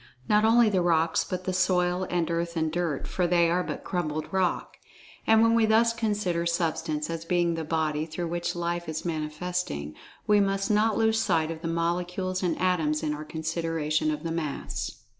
Not 0.27 0.43
only 0.43 0.67
the 0.67 0.81
rocks, 0.81 1.23
but 1.23 1.43
the 1.43 1.53
soil 1.53 2.07
and 2.09 2.31
earth 2.31 2.57
and 2.57 2.71
dirt, 2.71 3.07
for 3.07 3.27
they 3.27 3.51
are 3.51 3.61
but 3.63 3.83
crumbled 3.83 4.27
rock. 4.33 4.77
And, 5.27 5.43
when 5.43 5.53
we 5.53 5.67
thus 5.67 5.93
consider 5.93 6.47
Substance, 6.47 7.07
as 7.11 7.23
being 7.23 7.53
the 7.53 7.63
"body" 7.63 8.07
through 8.07 8.29
which 8.29 8.55
Life 8.55 8.89
is 8.89 9.05
Manifesting, 9.05 9.93
we 10.25 10.39
must 10.39 10.71
not 10.71 10.97
lose 10.97 11.19
sight 11.21 11.51
of 11.51 11.61
the 11.61 11.67
Molecules 11.67 12.41
and 12.41 12.59
Atoms, 12.59 13.03
in 13.03 13.13
our 13.13 13.23
consideration 13.23 14.09
of 14.09 14.23
the 14.23 14.31
Mass. 14.31 15.03